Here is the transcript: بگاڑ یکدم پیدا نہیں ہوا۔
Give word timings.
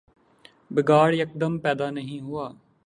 بگاڑ 0.75 1.09
یکدم 1.13 1.53
پیدا 1.63 1.87
نہیں 1.89 2.19
ہوا۔ 2.21 2.45